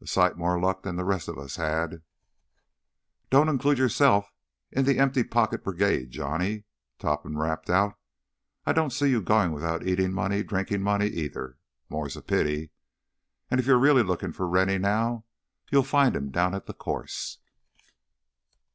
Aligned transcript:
A 0.00 0.06
sight 0.06 0.38
more 0.38 0.58
luck 0.58 0.84
than 0.84 0.96
th' 0.96 1.04
rest 1.04 1.28
of 1.28 1.36
us 1.36 1.56
had—" 1.56 2.00
"Don't 3.28 3.50
include 3.50 3.76
yourself 3.76 4.32
in 4.72 4.86
the 4.86 4.98
empty 4.98 5.22
pocket 5.22 5.62
brigade, 5.62 6.10
Johnny," 6.10 6.64
Topham 6.98 7.36
rapped 7.36 7.68
out. 7.68 7.92
"I 8.64 8.72
don't 8.72 8.88
see 8.88 9.10
you 9.10 9.20
going 9.20 9.52
without 9.52 9.86
eating 9.86 10.14
money, 10.14 10.42
drinking 10.42 10.80
money 10.80 11.08
either, 11.08 11.58
more's 11.90 12.16
a 12.16 12.22
pity. 12.22 12.70
And 13.50 13.60
if 13.60 13.66
you're 13.66 13.76
really 13.76 14.02
looking 14.02 14.32
for 14.32 14.48
Rennie 14.48 14.78
now, 14.78 15.26
you'll 15.70 15.82
find 15.84 16.16
him 16.16 16.30
down 16.30 16.54
at 16.54 16.64
the 16.64 16.72
course." 16.72 17.36